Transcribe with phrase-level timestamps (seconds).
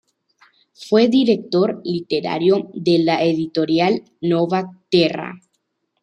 [0.73, 5.39] Fue director literario de la editorial Nova Terra.